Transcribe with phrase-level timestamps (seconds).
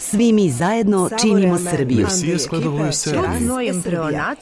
[0.00, 2.06] Svi mi zajedno činimo Srbiju.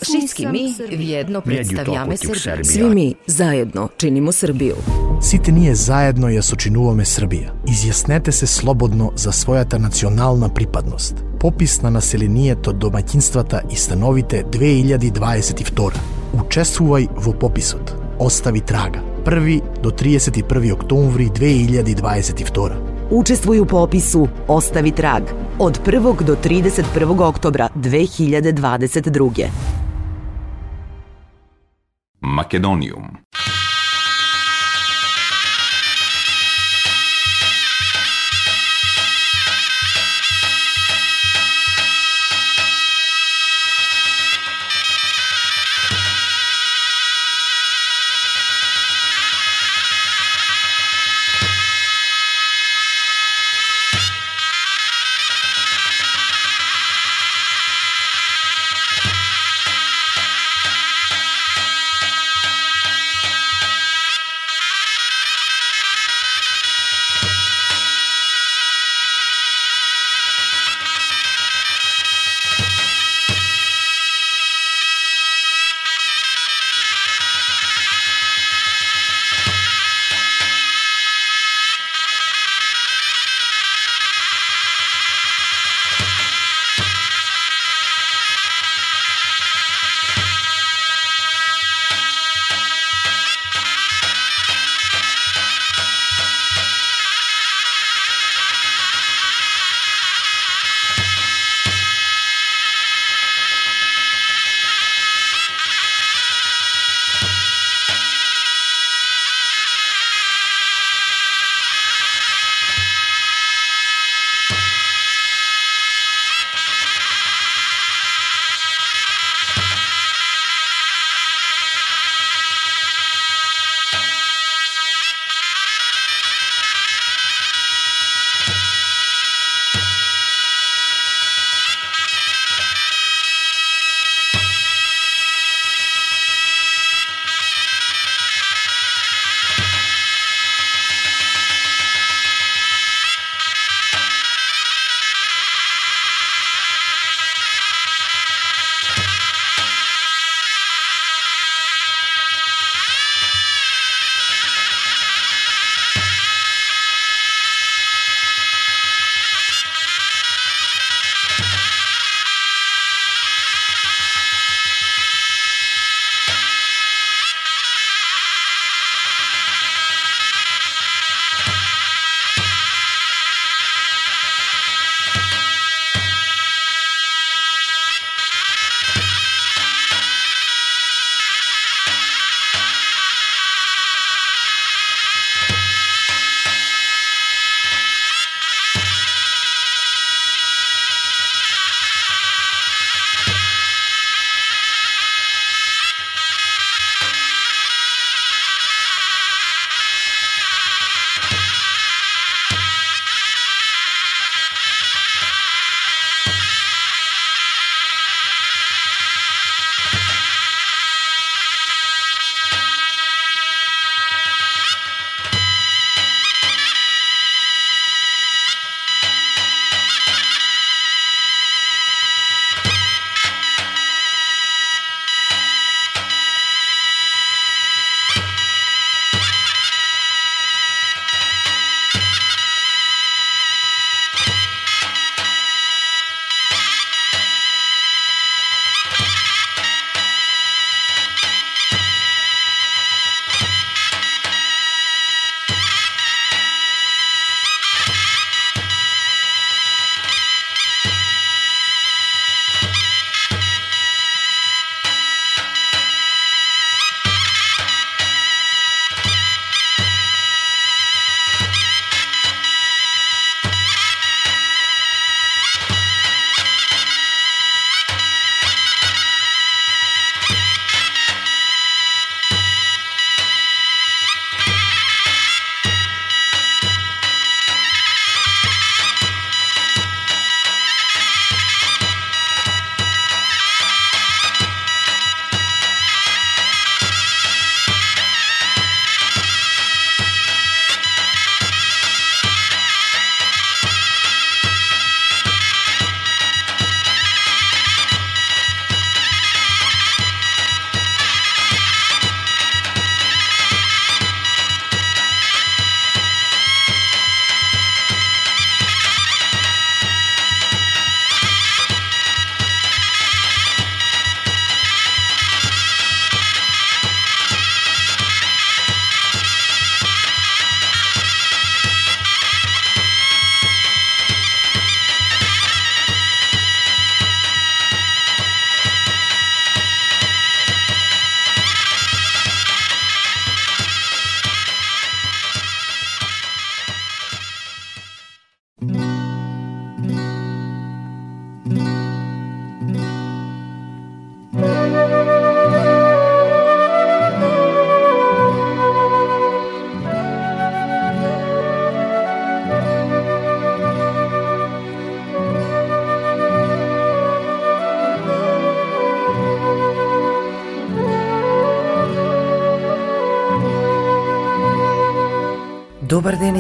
[0.01, 2.65] Всички ми вједно представјаме Србија.
[2.65, 4.77] Svi mi zajedno činimo Srbiju.
[5.23, 7.51] Сите ние заедно ја сочинуваме Србија.
[7.67, 11.25] Изјаснете се слободно за својата национална припадност.
[11.41, 15.91] Попис на населението, домаќинствата и становите 2022.
[16.39, 17.95] Учествувај во пописот.
[18.19, 19.03] Остави трага.
[19.25, 22.98] 1 до 31 октомври 2022.
[23.11, 25.23] Učestvuj u popisu Ostavi trag
[25.59, 26.25] od 1.
[26.25, 27.23] do 31.
[27.23, 29.47] oktobra 2022.
[32.21, 33.05] Македониум.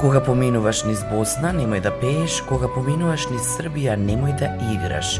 [0.00, 5.18] Кога поминуваш низ Босна, немој да пееш, кога поминуваш низ Србија, немој да играш.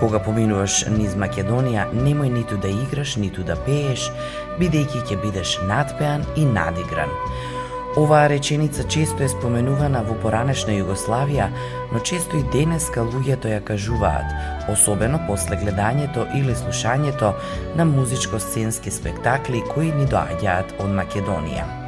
[0.00, 4.06] Кога поминуваш низ Македонија, немој ниту да играш, ниту да пееш,
[4.56, 7.12] бидејќи ќе бидеш надпеан и надигран.
[8.00, 11.52] Оваа реченица често е споменувана во поранешна Југославија,
[11.92, 14.32] но често и денеска луѓето ја кажуваат,
[14.72, 17.36] особено после гледањето или слушањето
[17.76, 21.83] на музичко-сценски спектакли кои ни доаѓаат од Македонија.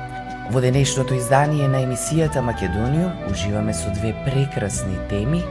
[0.46, 5.42] Во денешното издание на емисијата Македониум уживаме со две прекрасни теми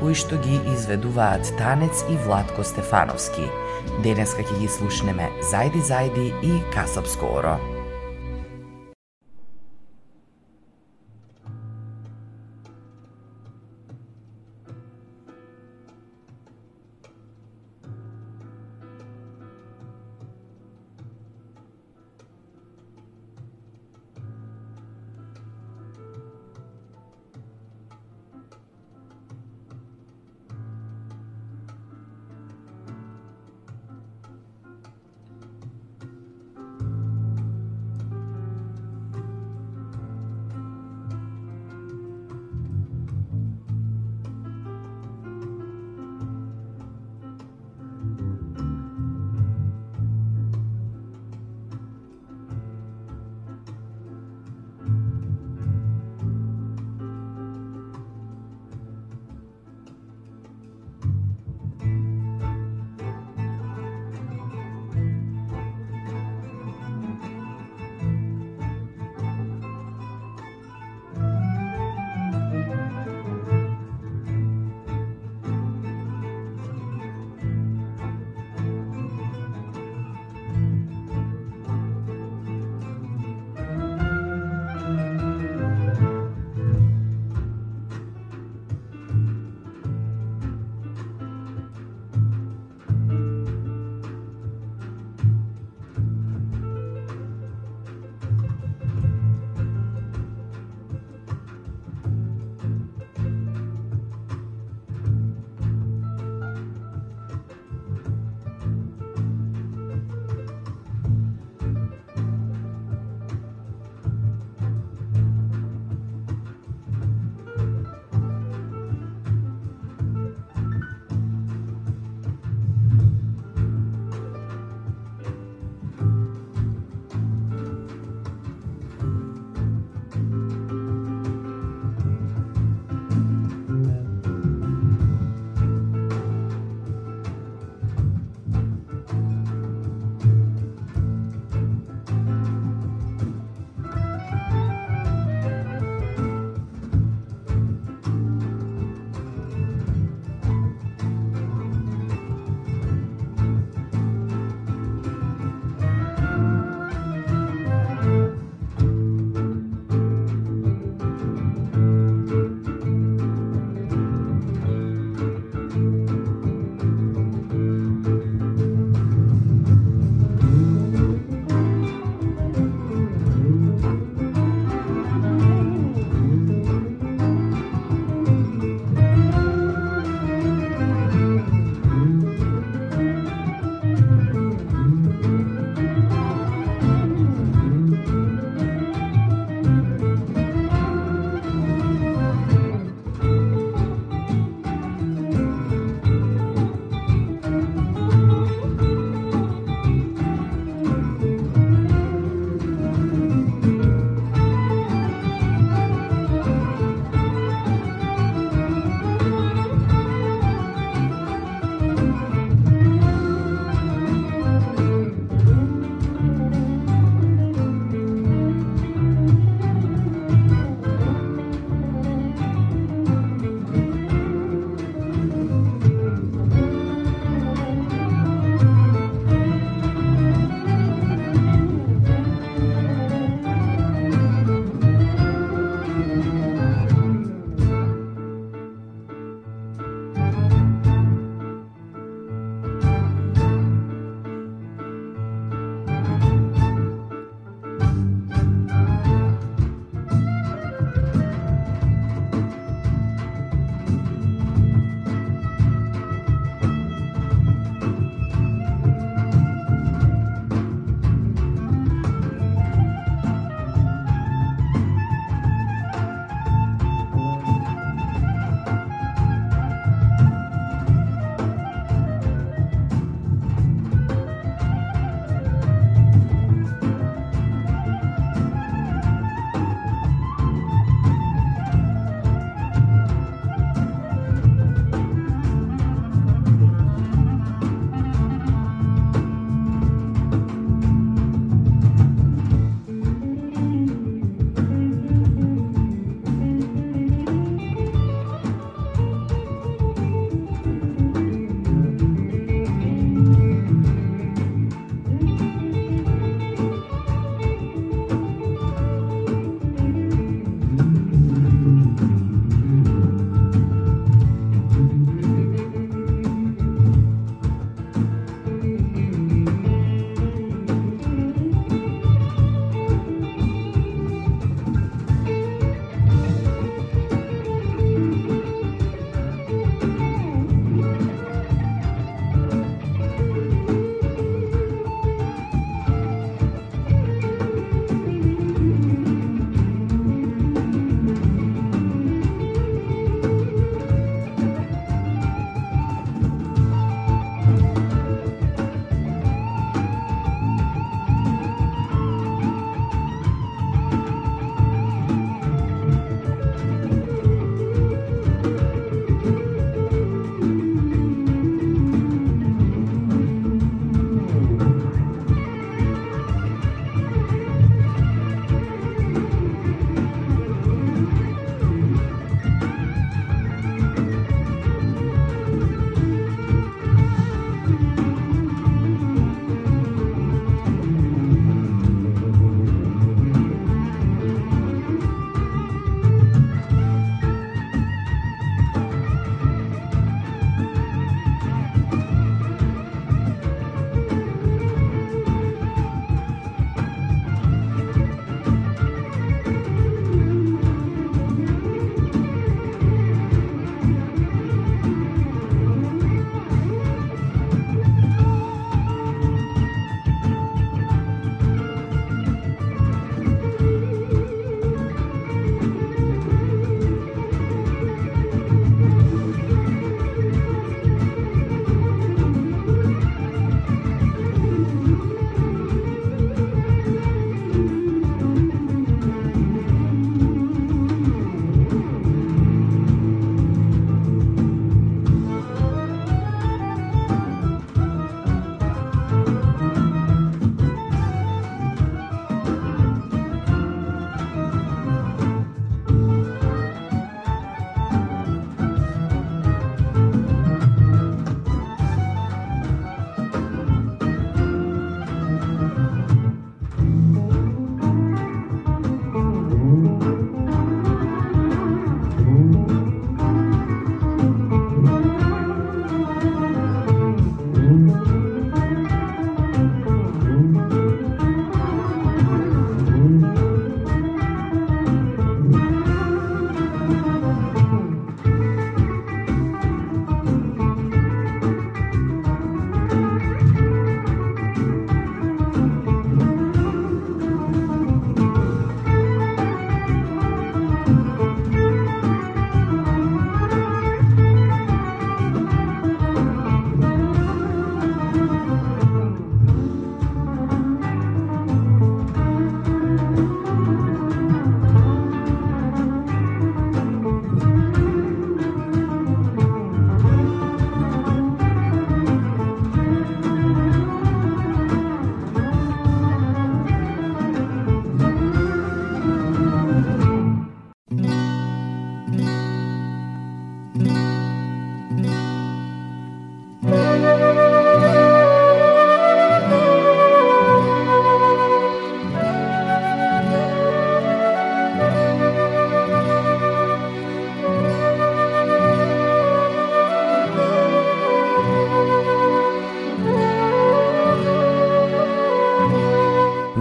[0.00, 3.46] кои што ги изведуваат Танец и Владко Стефановски.
[4.02, 7.60] Денеска ќе ги слушнеме Зајди Зајди и Касап скоро.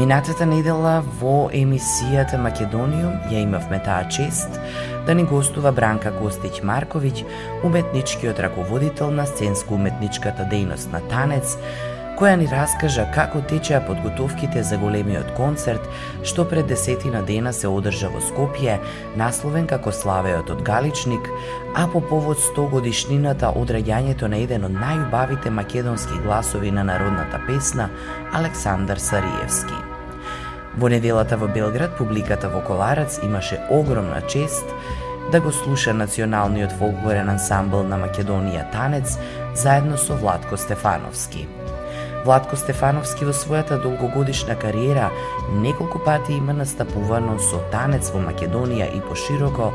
[0.10, 4.56] Минатата недела во емисијата Македониум ја имавме таа чест
[5.06, 7.28] да ни гостува Бранка Костиќ Марковиќ,
[7.68, 11.54] уметничкиот раководител на сценско-уметничката дејност на Танец,
[12.18, 15.86] која ни раскажа како течеа подготовките за големиот концерт
[16.24, 18.80] што пред десетина дена се одржа во Скопје,
[19.14, 21.30] насловен како Славеот од Галичник,
[21.76, 27.46] а по повод 100 годишнината од раѓањето на еден од најубавите македонски гласови на народната
[27.46, 27.92] песна
[28.34, 29.89] Александар Сариевски.
[30.78, 34.66] Во неделата во Белград публиката во Коларац имаше огромна чест
[35.32, 39.18] да го слуша националниот фолклорен ансамбл на Македонија Танец
[39.56, 41.48] заедно со Владко Стефановски–
[42.26, 45.08] Владко Стефановски во својата долгогодишна кариера
[45.64, 49.72] неколку пати има настапувано со танец во Македонија и пошироко,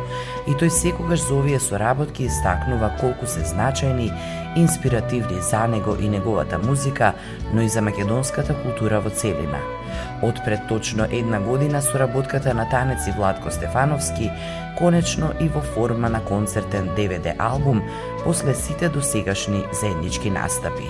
[0.46, 4.10] и тој секогаш за овие соработки истакнува колку се значајни
[4.56, 7.14] инспиративни за него и неговата музика,
[7.52, 9.73] но и за македонската култура во целина.
[10.22, 14.30] Од пред точно една година соработката на танец и Владко Стефановски
[14.78, 17.82] конечно и во форма на концертен DVD албум
[18.24, 20.88] после сите досегашни заеднички настапи.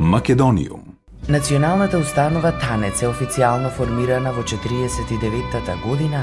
[0.00, 0.88] Македониум.
[1.28, 6.22] Националната установа Танец е официјално формирана во 49-та година,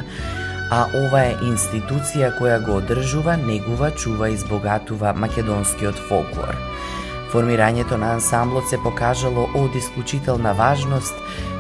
[0.71, 6.57] а ова е институција која го одржува, негува, чува и збогатува македонскиот фолклор.
[7.35, 11.17] Формирањето на ансамблот се покажало од исклучителна важност,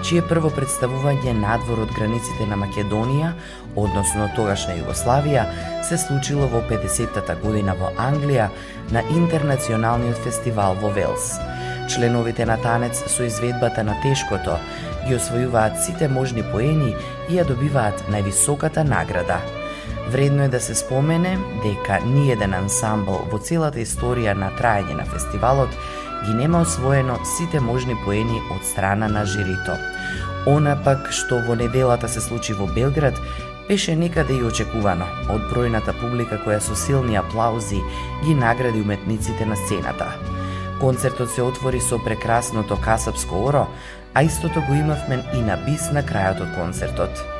[0.07, 3.33] чие прво представување надвор од границите на Македонија,
[3.75, 5.43] односно тогашна Југославија,
[5.83, 8.47] се случило во 50-та година во Англија
[8.95, 11.33] на Интернационалниот фестивал во Велс–
[11.87, 14.57] Членовите на танец со изведбата на тешкото
[15.05, 16.95] ги освојуваат сите можни поени
[17.29, 19.37] и ја добиваат највисоката награда.
[20.09, 25.73] Вредно е да се спомене дека ниеден ансамбл во целата историја на трајање на фестивалот
[26.25, 29.77] ги нема освоено сите можни поени од страна на жирито.
[30.45, 33.17] Она пак што во неделата се случи во Белград
[33.67, 37.81] беше некаде и очекувано од бројната публика која со силни аплаузи
[38.23, 40.13] ги награди уметниците на сцената.
[40.79, 43.67] Концертот се отвори со прекрасното касапско оро,
[44.13, 47.34] а истото го имавме и на бис на крајот од концертот.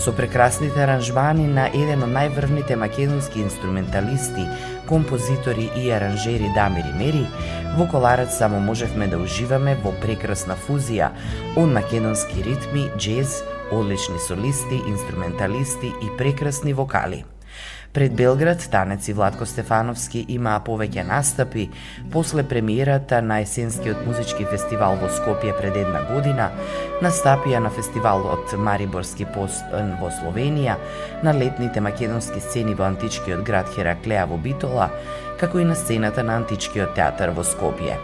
[0.00, 4.46] Со прекрасните аранжмани на еден од најврвните македонски инструменталисти,
[4.88, 7.26] композитори и аранжери Дамир и Мери,
[7.76, 11.10] во Коларец само можевме да уживаме во прекрасна фузија
[11.52, 17.24] од македонски ритми, джез, одлични солисти, инструменталисти и прекрасни вокали.
[17.92, 21.64] Пред Белград, Танец и Владко Стефановски имаа повеќе настапи
[22.12, 26.46] после премиерата на есенскиот музички фестивал во Скопје пред една година,
[27.02, 30.78] настапија на фестивалот Мариборски пост во Словенија,
[31.26, 34.92] на летните македонски сцени во античкиот град Хераклеа во Битола,
[35.42, 37.98] како и на сцената на античкиот театар во Скопје.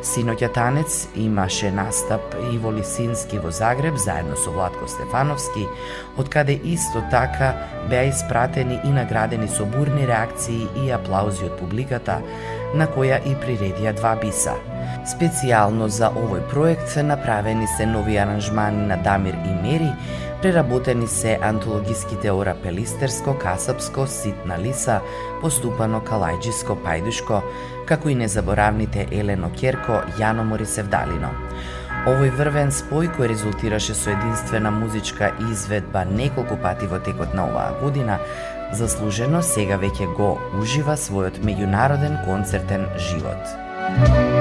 [0.00, 5.66] Синоќа Танец имаше настап и во Лисински во Загреб заедно со Владко Стефановски,
[6.16, 7.50] од каде исто така
[7.90, 12.20] беа испратени и наградени со бурни реакции и аплаузи од публиката,
[12.74, 14.56] на која и приредија два биса.
[15.10, 19.92] Специјално за овој проект направени се нови аранжмани на Дамир и Мери,
[20.42, 25.00] преработени се антологиските ора Пелистерско, Касапско, Ситна Лиса,
[25.40, 27.42] поступано Калајджиско, Пајдушко,
[27.86, 31.30] како и незаборавните Елено Керко, Јано Морисевдалино.
[32.08, 37.76] Овој врвен спој кој резултираше со единствена музичка изведба неколку пати во текот на оваа
[37.82, 38.16] година,
[38.72, 44.39] заслужено сега веќе го ужива својот меѓународен концертен живот.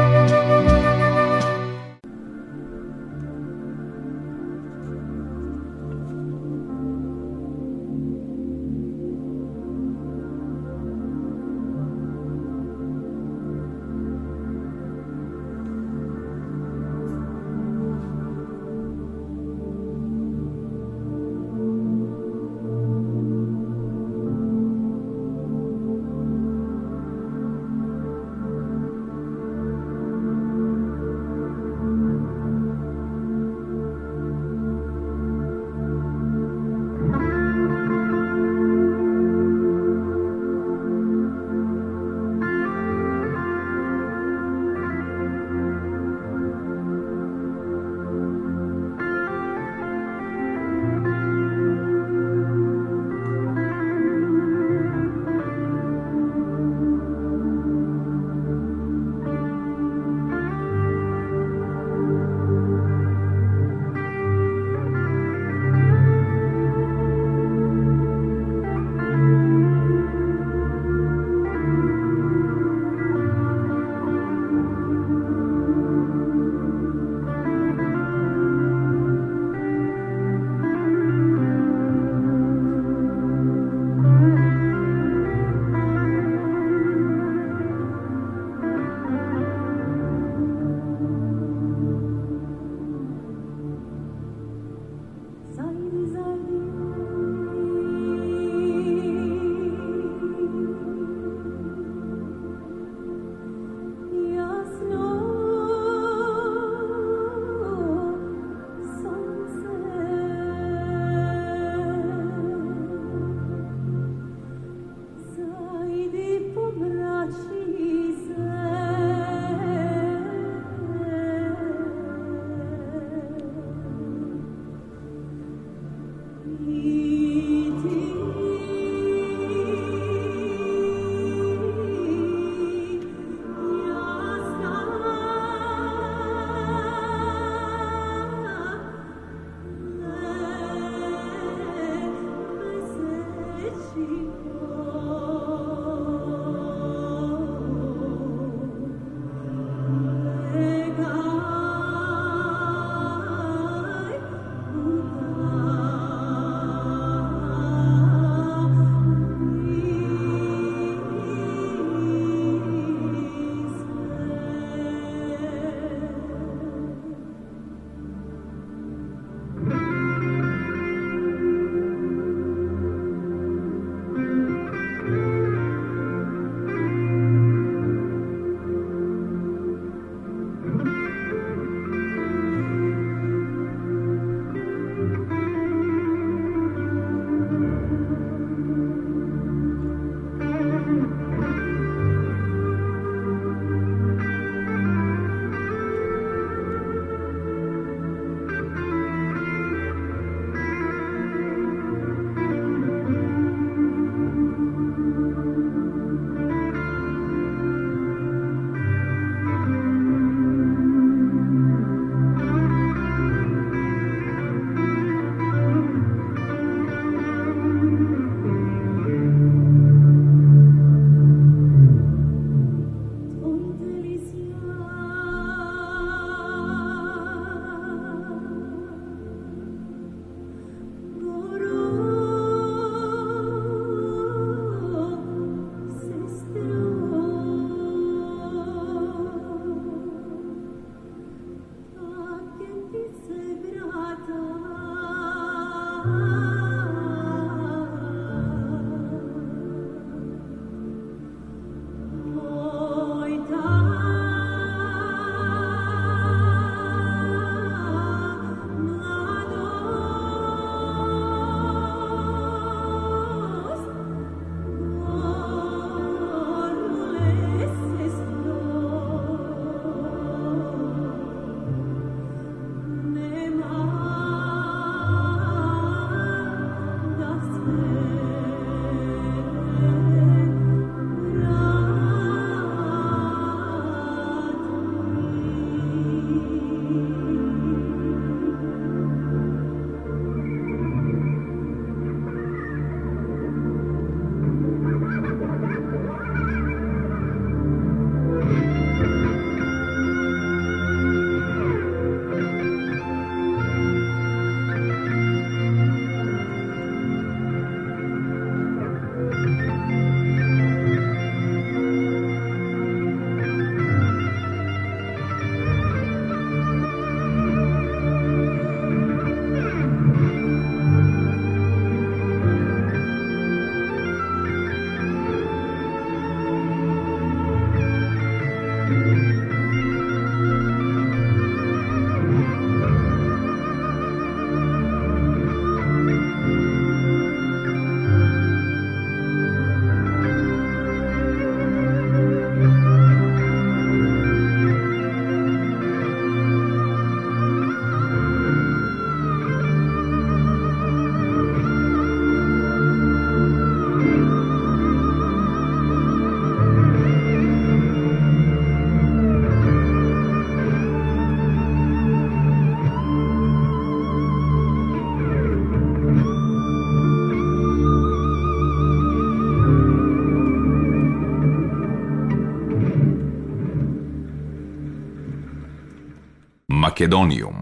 [377.00, 377.59] Македониум.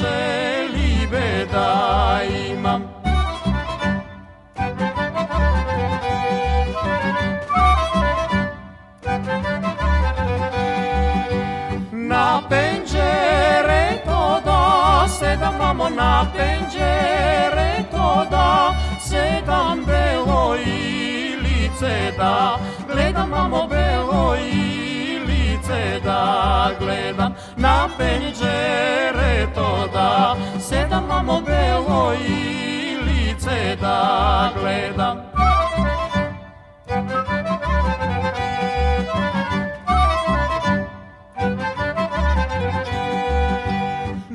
[0.00, 2.82] Komšiće libeda, imam.
[11.92, 22.58] Na penđere to da, sedam mamo na penđere to da, sedam belo i lice da,
[22.92, 27.34] gledam mamo belo i lice da, gledam.
[27.56, 28.99] Na penđere
[29.46, 35.16] to da, sedam mamo belo i lice da, gledam.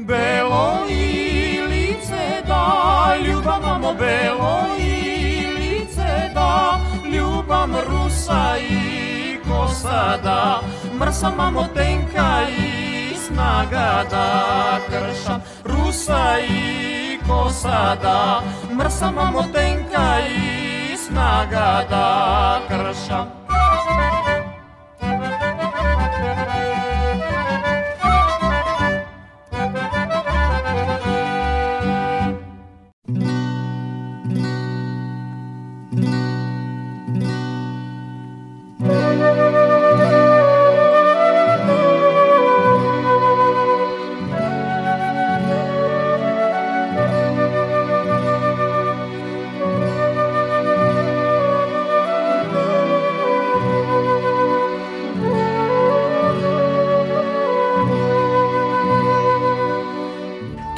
[0.08, 6.80] Belo i lice da, ljubav mamo belo i lice da,
[7.14, 10.62] ljubam rusa i kosa da,
[11.00, 12.65] mrsa mamo tenka i
[13.36, 18.42] snaga da kršam rusa i kosa da,
[18.76, 23.45] mrsa mamo tenka i snaga da kršam.